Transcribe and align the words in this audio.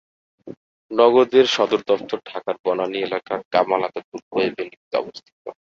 নগদ-এর 0.91 1.47
সদর 1.47 1.81
দফতর 1.87 2.19
ঢাকার 2.25 2.55
বনানী 2.65 2.97
এলাকার 3.01 3.39
কামাল 3.53 3.81
আতাতুর্ক 3.87 4.29
এভিনিউতে 4.41 4.95
অবস্থিত। 4.97 5.43